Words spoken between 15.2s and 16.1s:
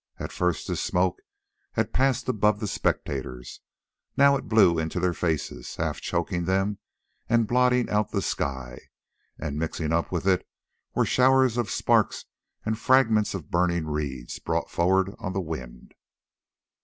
the wind.